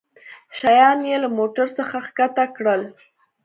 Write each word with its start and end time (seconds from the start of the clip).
شيان 0.57 0.99
يې 1.09 1.17
له 1.23 1.29
موټرڅخه 1.37 1.99
کښته 2.17 2.45
کړل. 2.55 2.81